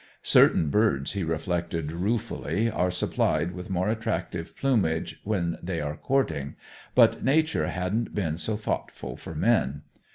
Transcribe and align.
Certain 0.23 0.69
birds, 0.71 1.11
he 1.11 1.23
reflected 1.23 1.91
ruefully, 1.91 2.71
are 2.71 2.89
supplied 2.89 3.51
with 3.51 3.69
more 3.69 3.87
attractive 3.87 4.55
plumage 4.57 5.19
when 5.23 5.59
they 5.61 5.79
are 5.79 5.95
courting, 5.95 6.55
but 6.95 7.23
nature 7.23 7.67
hadn't 7.67 8.15
been 8.15 8.35
so 8.35 8.57
thoughtful 8.57 9.15
for 9.15 9.35
men. 9.35 9.83